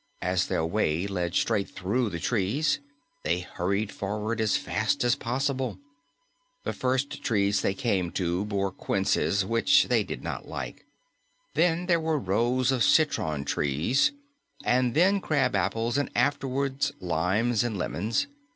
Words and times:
As 0.23 0.47
their 0.47 0.65
way 0.65 1.05
led 1.05 1.35
straight 1.35 1.69
through 1.69 2.09
the 2.09 2.17
trees, 2.17 2.79
they 3.21 3.41
hurried 3.41 3.91
forward 3.91 4.41
as 4.41 4.57
fast 4.57 5.03
as 5.03 5.13
possible. 5.13 5.77
The 6.63 6.73
first 6.73 7.21
trees 7.23 7.61
they 7.61 7.75
came 7.75 8.09
to 8.13 8.43
bore 8.45 8.71
quinces, 8.71 9.45
which 9.45 9.89
they 9.89 10.03
did 10.03 10.23
not 10.23 10.47
like. 10.47 10.87
Then 11.53 11.85
there 11.85 11.99
were 12.01 12.17
rows 12.17 12.71
of 12.71 12.83
citron 12.83 13.45
trees 13.45 14.11
and 14.65 14.95
then 14.95 15.21
crab 15.21 15.55
apples 15.55 15.99
and 15.99 16.09
afterward 16.15 16.83
limes 16.99 17.63
and 17.63 17.77
lemons. 17.77 18.25